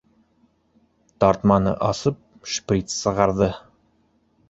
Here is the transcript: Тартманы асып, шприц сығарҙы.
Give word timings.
Тартманы 1.25 1.75
асып, 1.91 2.19
шприц 2.57 2.99
сығарҙы. 3.05 3.55